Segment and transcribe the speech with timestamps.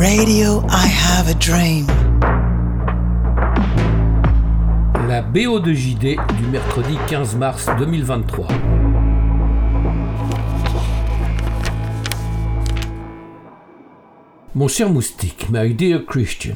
[0.00, 1.86] Radio I Have a Dream.
[5.06, 8.48] La BO de JD du mercredi 15 mars 2023.
[14.54, 16.54] Mon cher moustique, my dear Christian,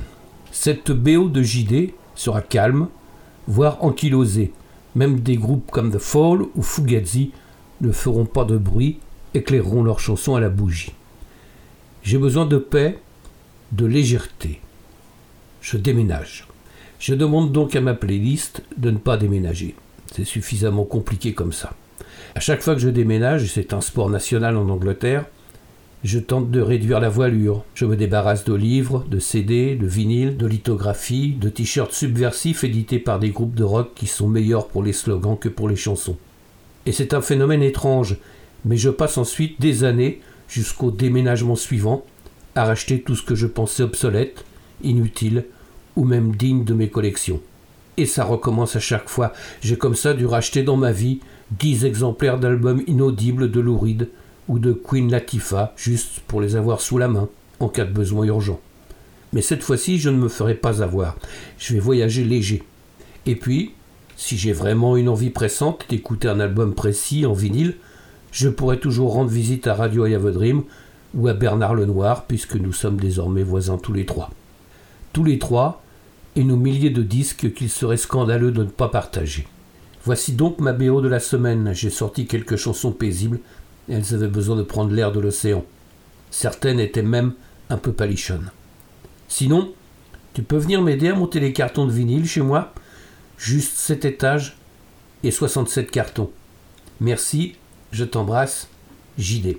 [0.50, 2.88] cette BO de JD sera calme,
[3.46, 4.54] voire ankylosée.
[4.94, 7.32] Même des groupes comme The Fall ou Fugazi
[7.82, 9.00] ne feront pas de bruit,
[9.34, 10.94] éclaireront leurs chansons à la bougie.
[12.02, 13.00] J'ai besoin de paix,
[13.72, 14.60] de légèreté.
[15.60, 16.46] Je déménage.
[16.98, 19.74] Je demande donc à ma playlist de ne pas déménager.
[20.12, 21.74] C'est suffisamment compliqué comme ça.
[22.34, 25.24] À chaque fois que je déménage, c'est un sport national en Angleterre,
[26.04, 27.64] je tente de réduire la voilure.
[27.74, 32.98] Je me débarrasse de livres, de CD, de vinyles, de lithographies, de t-shirts subversifs édités
[32.98, 36.18] par des groupes de rock qui sont meilleurs pour les slogans que pour les chansons.
[36.84, 38.18] Et c'est un phénomène étrange,
[38.66, 42.04] mais je passe ensuite des années, jusqu'au déménagement suivant,
[42.54, 44.44] à racheter tout ce que je pensais obsolète,
[44.82, 45.44] inutile
[45.96, 47.40] ou même digne de mes collections.
[47.96, 49.32] Et ça recommence à chaque fois.
[49.60, 51.20] J'ai comme ça dû racheter dans ma vie
[51.52, 54.08] dix exemplaires d'albums inaudibles de Louride,
[54.48, 57.28] ou de Queen Latifah, juste pour les avoir sous la main,
[57.60, 58.60] en cas de besoin urgent.
[59.32, 61.16] Mais cette fois-ci, je ne me ferai pas avoir.
[61.58, 62.62] Je vais voyager léger.
[63.26, 63.72] Et puis,
[64.16, 67.76] si j'ai vraiment une envie pressante d'écouter un album précis en vinyle,
[68.32, 70.64] je pourrai toujours rendre visite à Radio I Dream
[71.14, 74.30] ou à Bernard Lenoir, puisque nous sommes désormais voisins tous les trois.
[75.12, 75.82] Tous les trois,
[76.36, 79.46] et nos milliers de disques qu'il serait scandaleux de ne pas partager.
[80.04, 81.72] Voici donc ma BO de la semaine.
[81.72, 83.38] J'ai sorti quelques chansons paisibles
[83.88, 85.64] elles avaient besoin de prendre l'air de l'océan.
[86.30, 87.34] Certaines étaient même
[87.70, 88.50] un peu palichonnes.
[89.28, 89.72] Sinon,
[90.32, 92.72] tu peux venir m'aider à monter les cartons de vinyle chez moi
[93.36, 94.56] Juste 7 étages
[95.22, 96.30] et 67 cartons.
[97.00, 97.56] Merci,
[97.90, 98.68] je t'embrasse,
[99.18, 99.56] JD.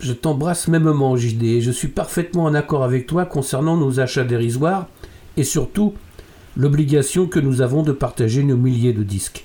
[0.00, 4.86] Je t'embrasse mêmement, JD, je suis parfaitement en accord avec toi concernant nos achats dérisoires
[5.36, 5.94] et surtout
[6.56, 9.44] l'obligation que nous avons de partager nos milliers de disques.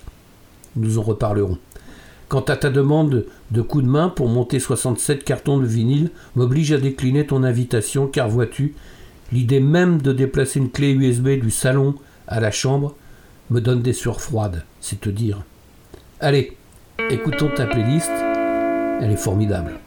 [0.75, 1.57] Nous en reparlerons.
[2.29, 6.71] Quant à ta demande de coup de main pour monter 67 cartons de vinyle m'oblige
[6.71, 8.75] à décliner ton invitation car vois-tu,
[9.31, 11.95] l'idée même de déplacer une clé USB du salon
[12.27, 12.95] à la chambre
[13.49, 15.43] me donne des sueurs froides, c'est te dire.
[16.19, 16.55] Allez,
[17.09, 18.11] écoutons ta playlist,
[19.01, 19.79] elle est formidable.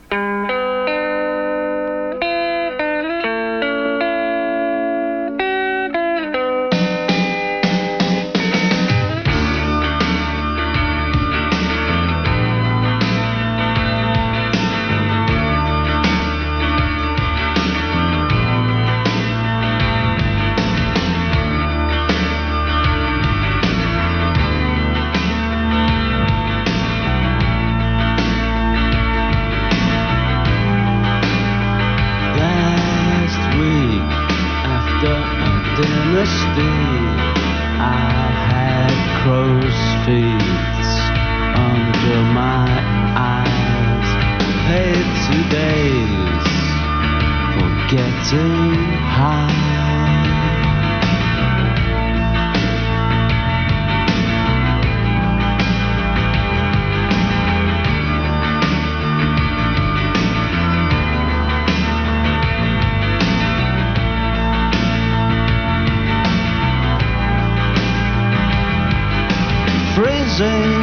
[70.36, 70.82] whizzing,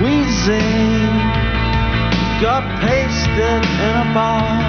[0.00, 1.10] whizzing.
[2.40, 4.62] Got pasted in a bar.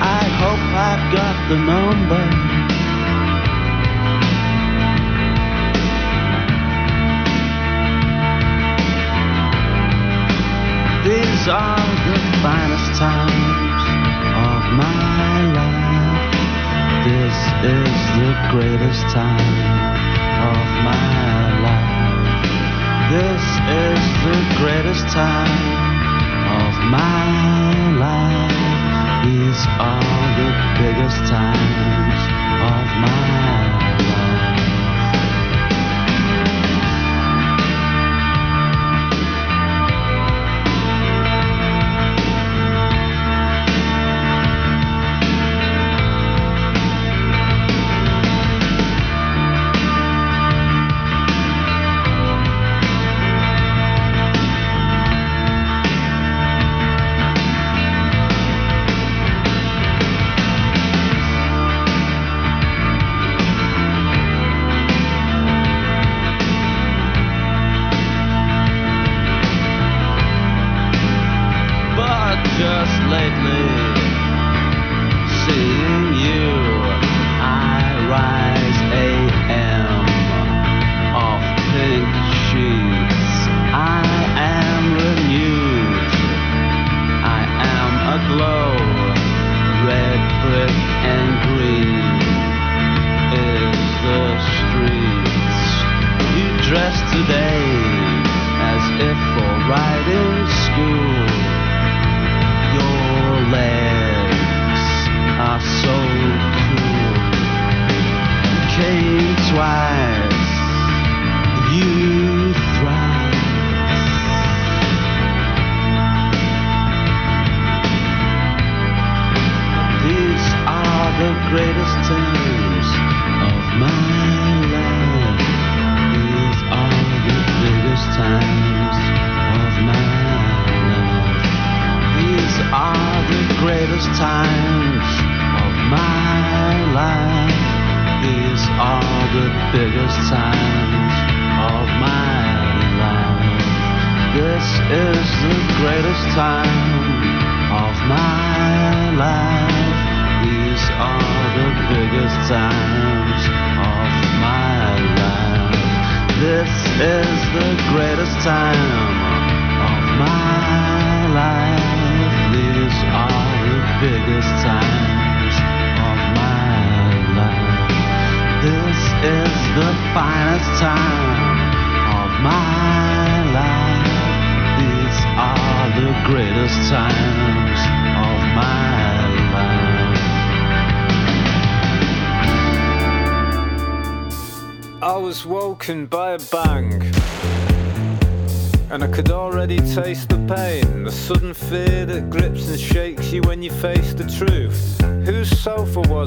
[0.00, 2.24] I hope I've got the number.
[11.04, 13.82] These are the finest times
[14.48, 15.85] of my life.
[17.06, 19.38] This is the greatest time
[20.50, 22.50] of my life.
[23.14, 23.44] This
[23.86, 25.54] is the greatest time
[26.58, 29.22] of my life.
[29.24, 30.50] These are the
[30.82, 32.20] biggest times
[32.74, 34.55] of my life.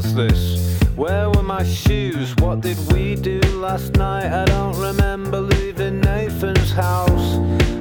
[0.02, 0.80] Was this?
[0.96, 2.34] Where were my shoes?
[2.38, 4.32] What did we do last night?
[4.32, 7.28] I don't remember leaving Nathan's house.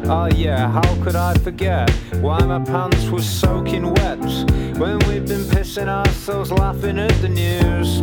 [0.07, 1.89] Oh yeah, how could I forget
[2.21, 4.19] why my pants were soaking wet
[4.81, 8.01] when we'd been pissing ourselves laughing at the news?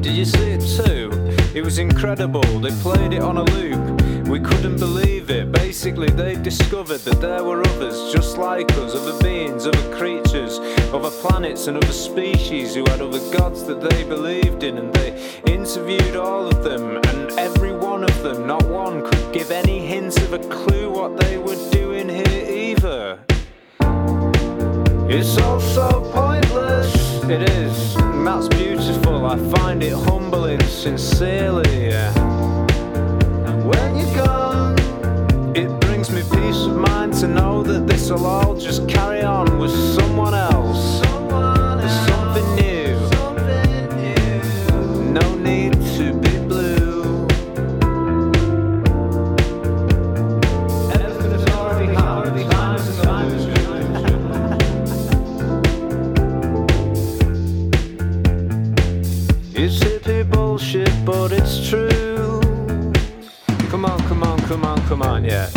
[0.00, 1.10] Did you see it too?
[1.58, 2.48] It was incredible.
[2.60, 4.03] They played it on a loop.
[4.34, 5.52] We couldn't believe it.
[5.52, 10.58] Basically, they discovered that there were others just like us, other beings, other creatures,
[10.92, 14.78] other planets, and other species who had other gods that they believed in.
[14.78, 19.52] And they interviewed all of them, and every one of them, not one, could give
[19.52, 23.20] any hint of a clue what they were doing here either.
[25.08, 27.22] It's all so pointless.
[27.22, 29.26] It is, and that's beautiful.
[29.26, 31.92] I find it humbling, sincerely.
[31.92, 32.33] And
[36.06, 40.34] brings me peace of mind to know that this'll all just carry on with someone
[40.34, 41.00] else.
[41.00, 42.98] With something new.
[45.12, 47.26] No need to be blue.
[59.54, 62.40] It's hippie bullshit, but it's true.
[63.70, 65.53] Come on, come on, come on, come on, yeah.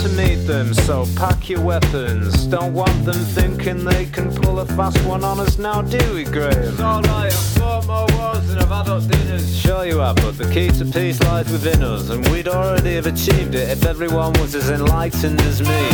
[0.00, 2.46] To meet them, so pack your weapons.
[2.46, 6.24] Don't want them thinking they can pull a fast one on us now, do we,
[6.24, 6.52] Graham?
[6.52, 9.54] It's alright, I've fought more wars than I've had hot dinners.
[9.54, 13.04] Sure you have, but the key to peace lies within us, and we'd already have
[13.04, 15.86] achieved it if everyone was as enlightened as me.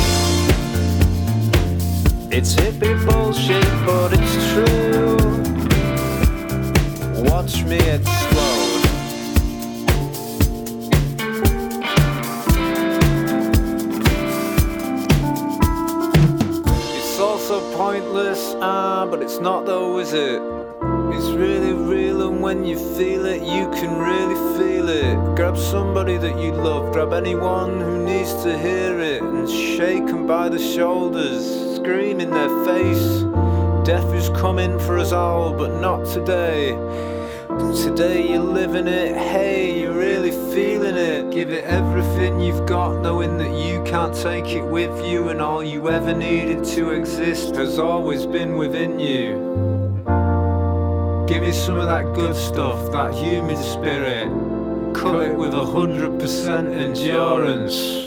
[2.30, 5.16] It's hippie bullshit, but it's true.
[7.28, 8.45] Watch me explode.
[17.76, 20.40] Pointless, ah, but it's not though, is it?
[21.12, 25.36] It's really real, and when you feel it, you can really feel it.
[25.36, 30.26] Grab somebody that you love, grab anyone who needs to hear it, and shake them
[30.26, 33.24] by the shoulders, scream in their face.
[33.86, 36.72] Death is coming for us all, but not today.
[37.58, 41.30] Today you're living it, hey, you're really feeling it.
[41.30, 45.64] Give it everything you've got, knowing that you can't take it with you, and all
[45.64, 49.34] you ever needed to exist has always been within you.
[51.26, 54.28] Give me some of that good stuff, that human spirit.
[54.94, 58.05] Cut it with a hundred percent endurance.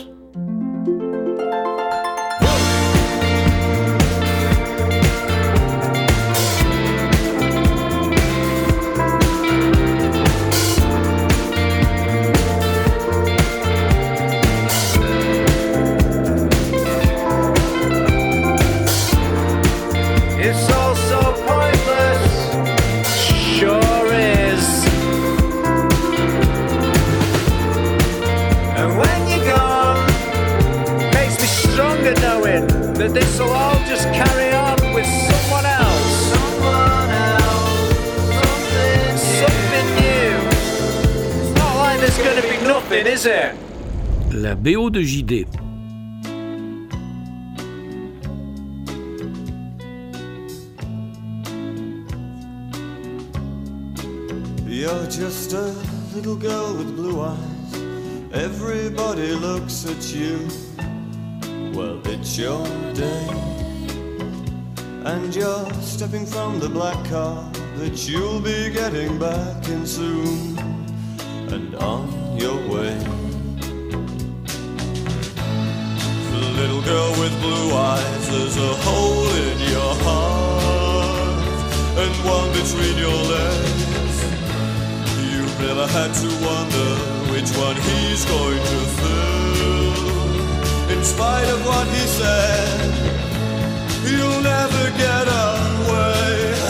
[45.00, 45.46] De JD.
[54.66, 55.74] You're just a
[56.14, 57.38] little girl with blue eyes.
[58.32, 60.46] Everybody looks at you.
[61.74, 62.64] Well, it's your
[62.94, 63.28] day.
[65.04, 70.58] And you're stepping from the black car that you'll be getting back in soon.
[71.48, 73.20] And on your way.
[76.60, 81.40] Little girl with blue eyes, there's a hole in your heart
[81.96, 84.16] and one between your legs.
[85.32, 86.88] You've never had to wonder
[87.32, 90.92] which one he's going to fill.
[90.92, 92.92] In spite of what he said,
[94.04, 96.69] you'll never get away.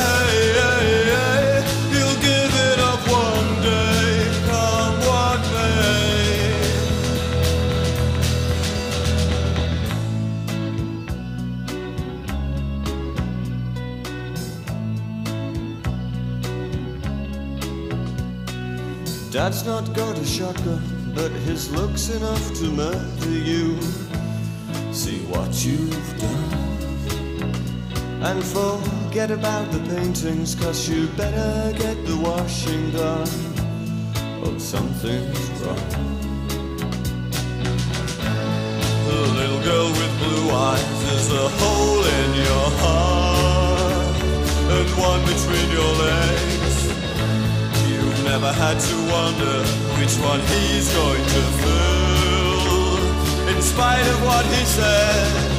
[19.30, 20.82] Dad's not got a shotgun,
[21.14, 23.80] but his looks enough to murder you.
[24.92, 26.70] See what you've done.
[28.22, 33.28] And forget about the paintings, cause you better get the washing done.
[34.42, 35.76] Oh, something's wrong.
[39.06, 44.22] The little girl with blue eyes is a hole in your heart,
[44.74, 46.59] and one between your legs.
[48.30, 49.56] Never had to wonder
[49.98, 52.98] which one he's going to fill.
[53.48, 55.50] In spite of what he said,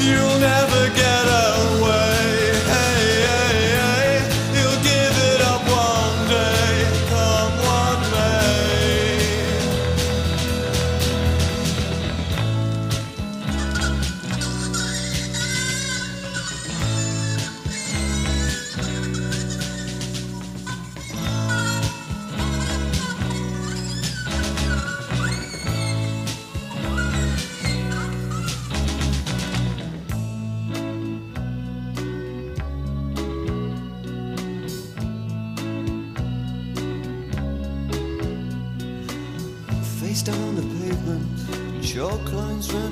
[0.00, 2.33] you'll never get away.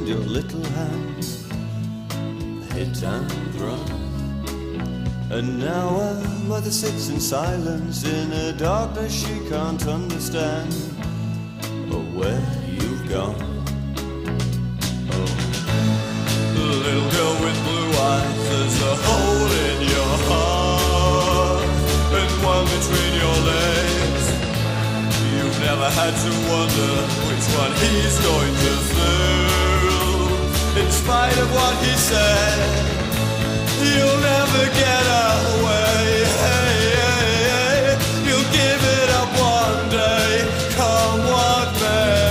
[0.02, 1.46] Round your little hands.
[2.72, 3.80] Hit and run.
[5.30, 6.14] And now a
[6.46, 10.72] mother sits in silence in a darkness she can't understand.
[11.90, 13.36] Oh, where you've gone.
[15.12, 15.30] Oh,
[16.84, 21.62] little girl with blue eyes, there's a hole in your heart,
[22.20, 24.24] and one between your legs.
[25.32, 26.92] You've never had to wonder
[27.28, 28.91] which one he's going to
[31.04, 32.58] spite of what he said,
[33.80, 36.04] you'll never get away.
[36.44, 37.98] Hey, hey, hey.
[38.26, 40.30] You'll give it up one day,
[40.78, 42.22] come what may.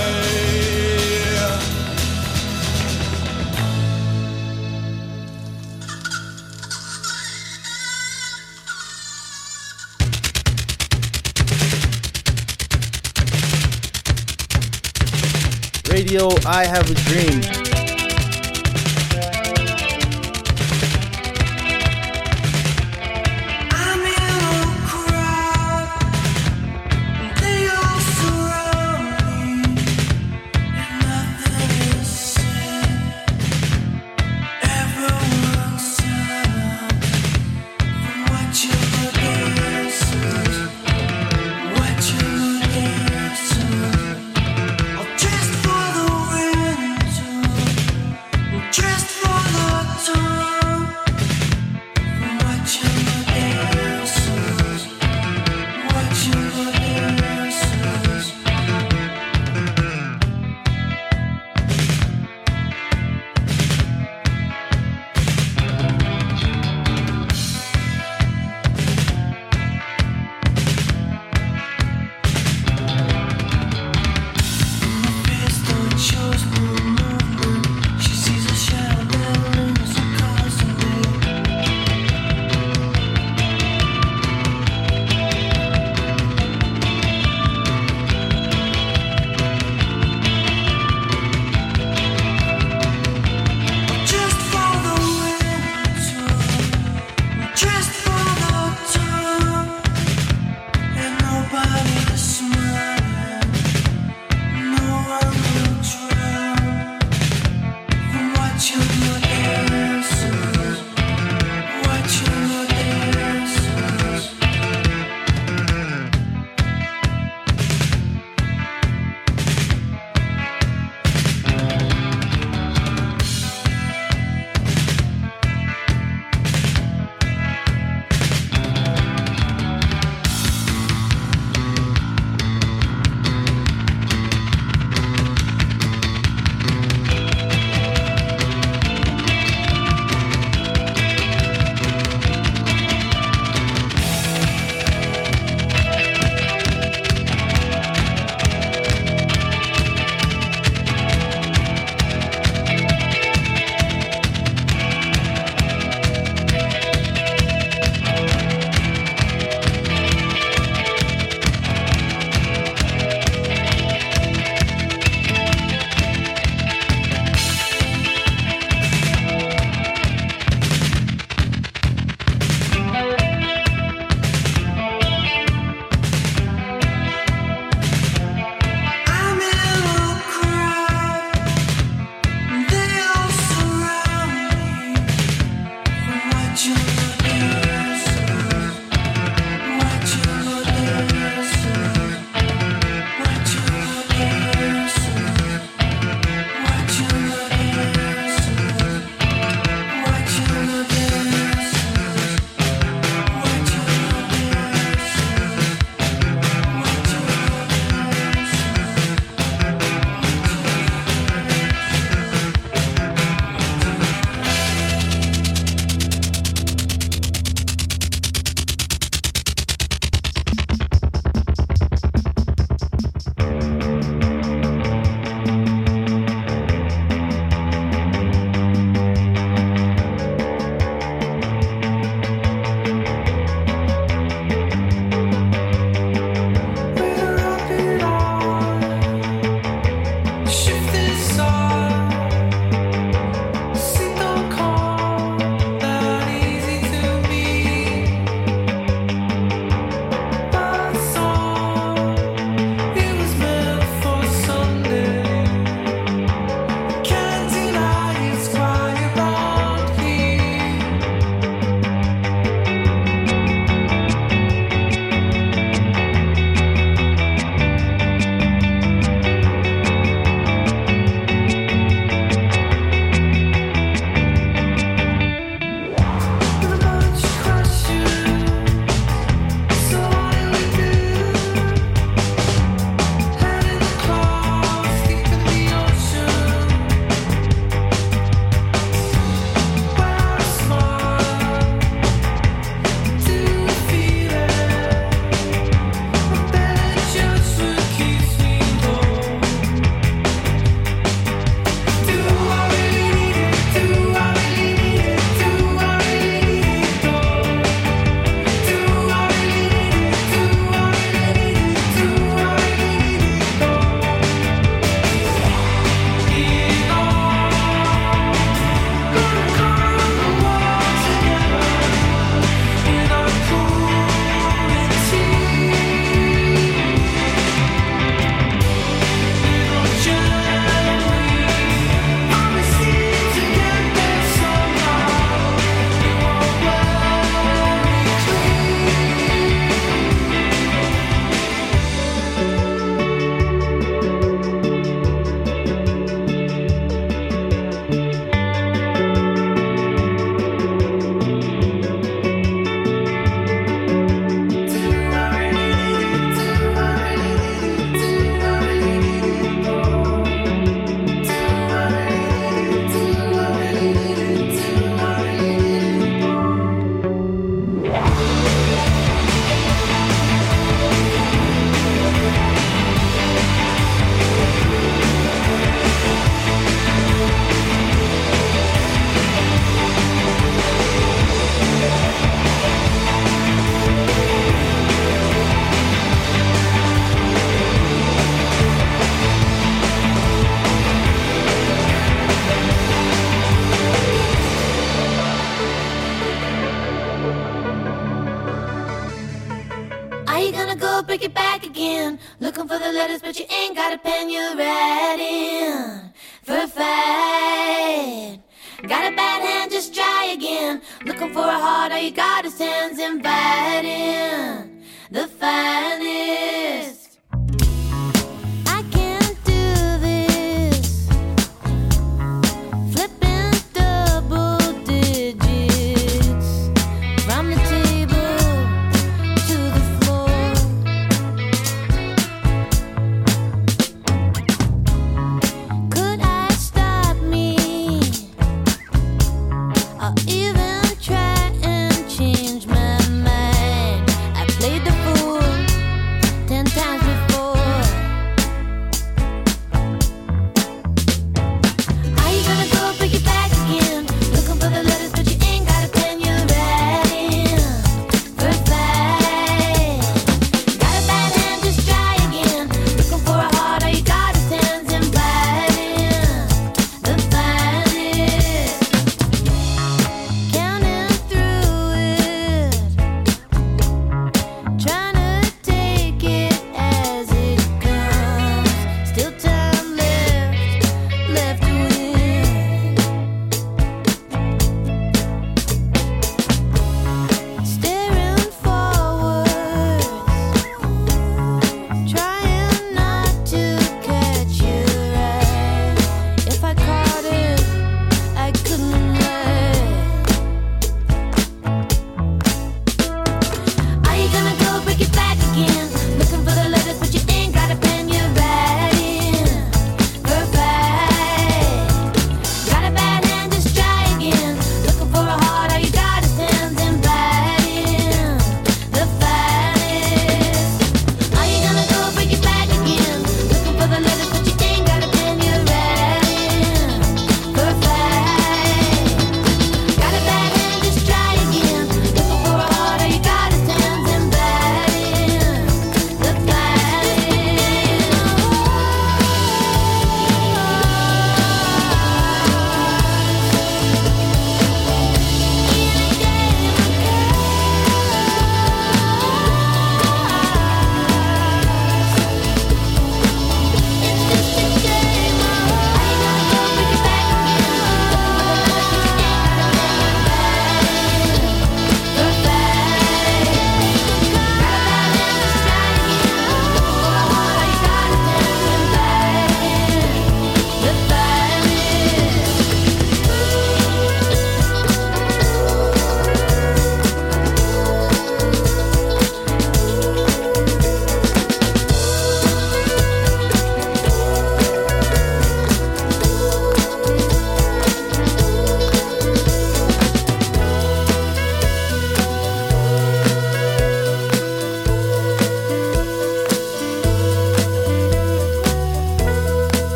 [15.92, 17.61] Radio I Have a Dream.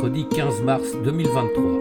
[0.00, 1.79] Mercredi 15 mars 2023.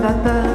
[0.00, 0.47] November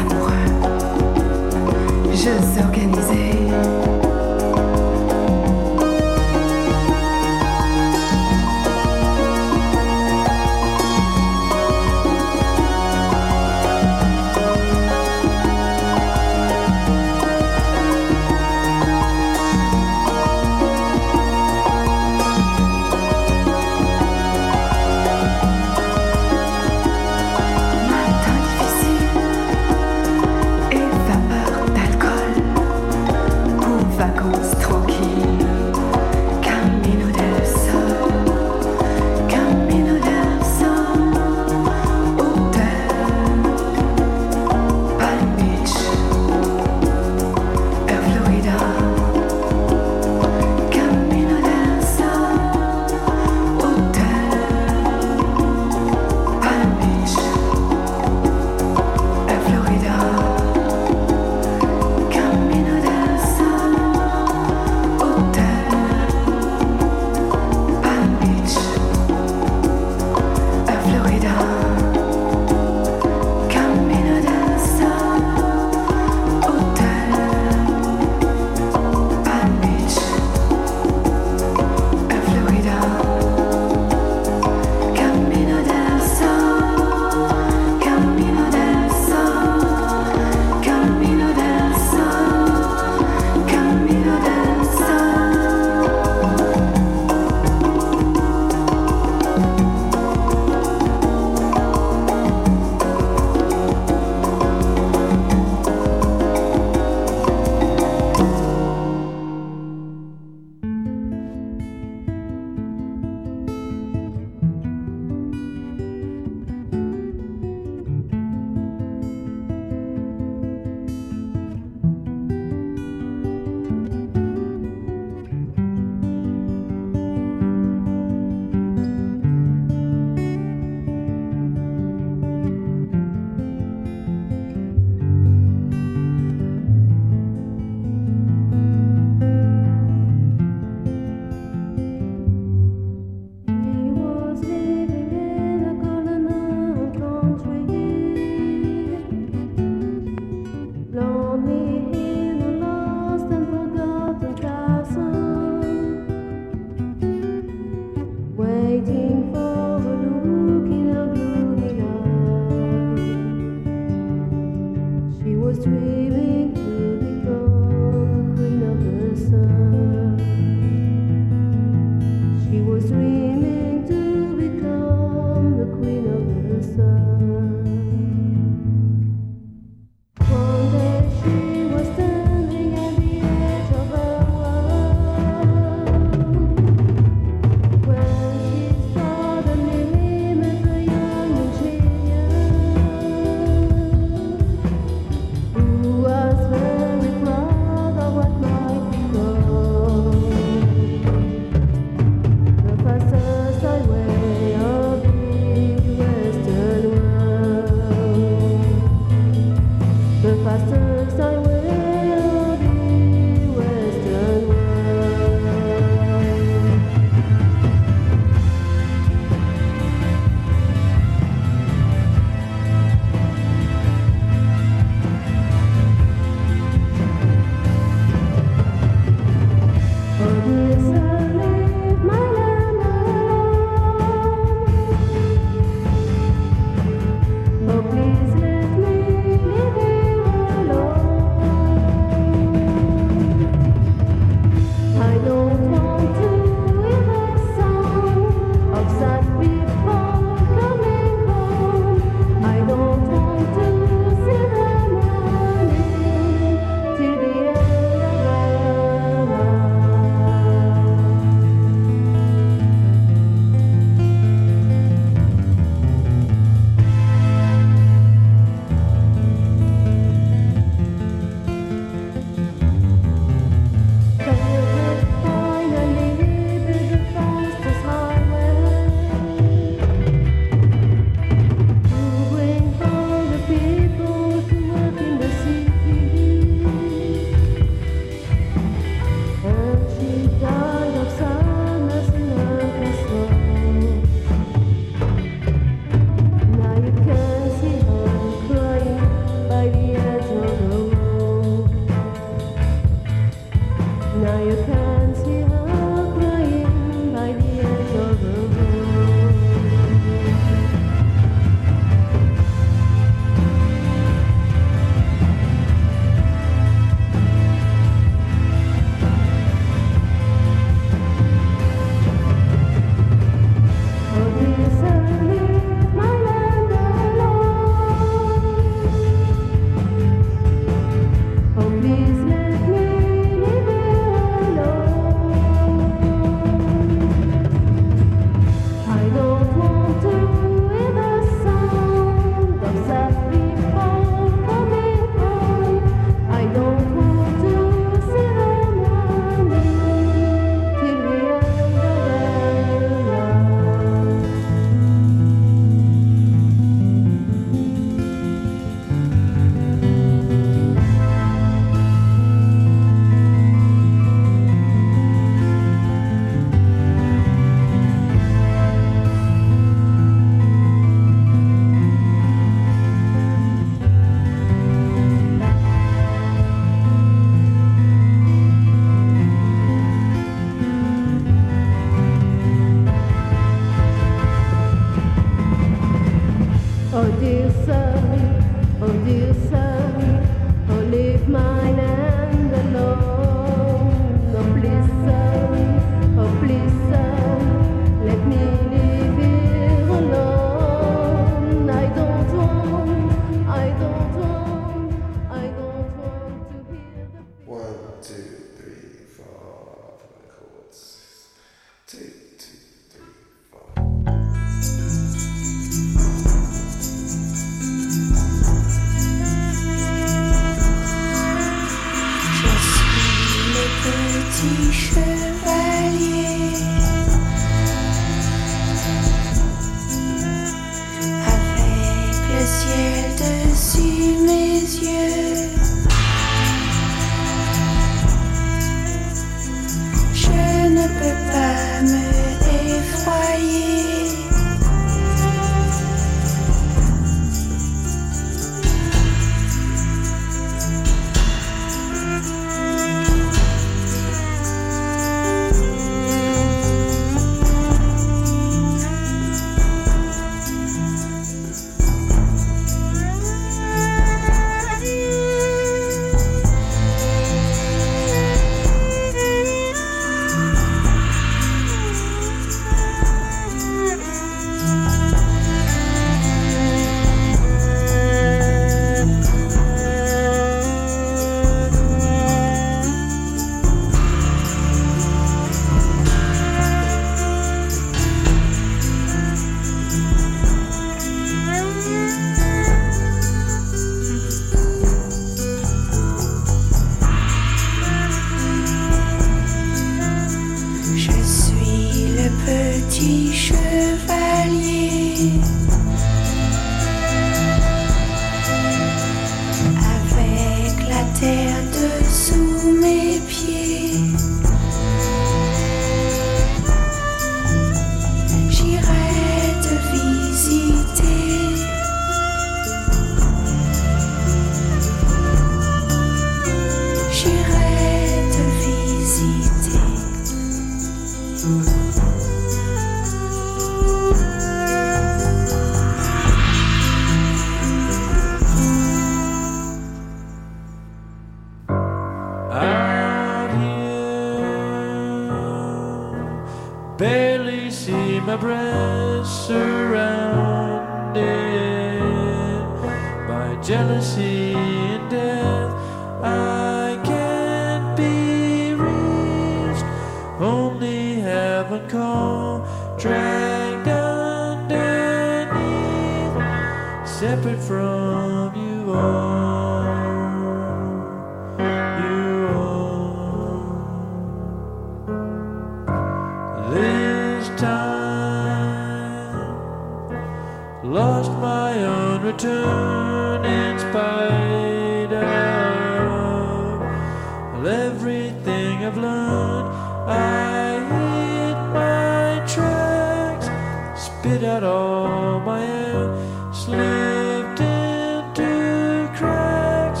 [594.28, 595.40] Spit out all.
[595.40, 600.00] My hand slipped into cracks,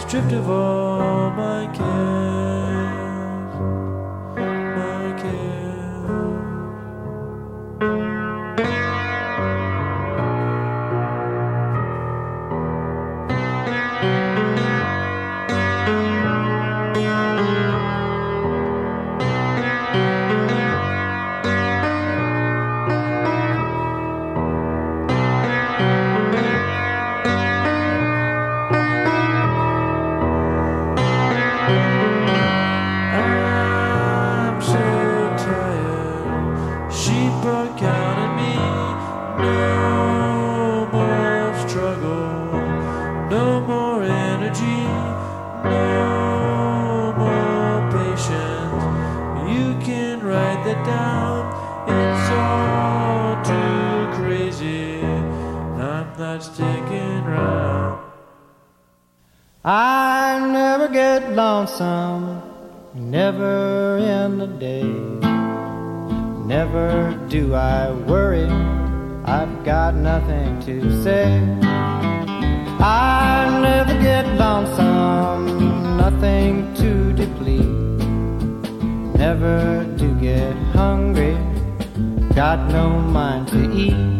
[0.00, 1.07] stripped of all.
[70.28, 71.40] Nothing to say.
[72.80, 77.64] I never get lonesome, nothing to deplete.
[79.16, 81.36] Never do get hungry,
[82.34, 84.17] got no mind to eat.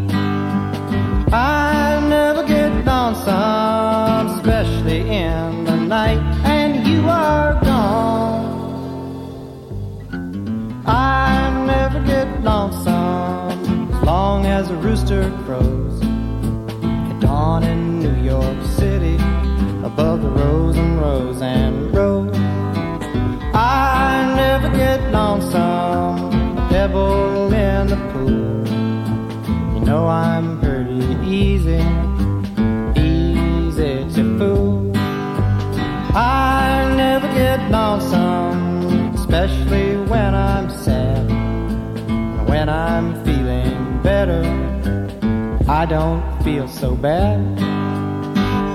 [45.78, 47.38] I don't feel so bad.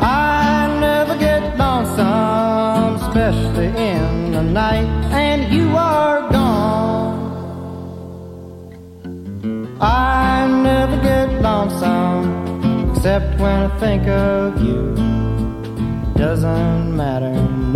[0.01, 7.19] I never get lonesome, especially in the night, and you are gone.
[9.81, 14.95] I never get lonesome, except when I think of you.
[16.15, 17.33] Doesn't matter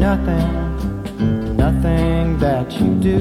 [0.07, 3.19] nothing, nothing that you do.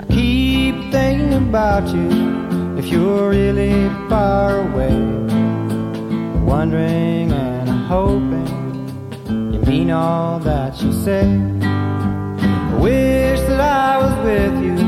[0.00, 2.39] I keep thinking about you
[2.80, 4.96] if you're really far away.
[6.52, 8.48] Wondering and hoping
[9.52, 11.26] you mean all that you say.
[11.60, 14.78] I wish that I was with you,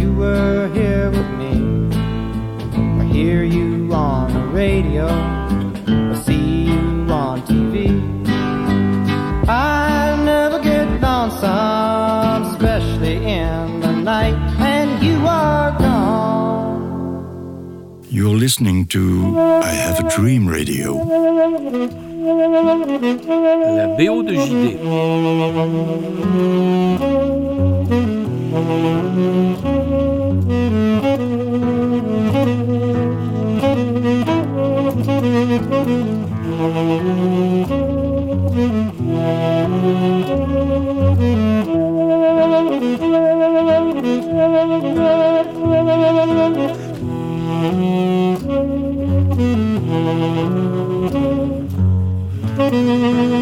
[0.00, 1.54] you were here with me,
[3.02, 5.06] I hear you on the radio,
[6.10, 7.74] or see you on TV.
[9.48, 15.67] I never get lonesome, especially in the night, and you are.
[18.10, 20.94] You're listening to I Have a Dream Radio.
[23.74, 24.78] La BO de JD.
[52.88, 53.38] Love